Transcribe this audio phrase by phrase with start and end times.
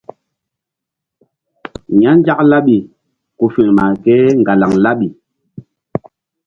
[2.01, 2.77] Ya Nzak laɓi
[3.37, 5.07] ku firma kéŋgalaŋ laɓi.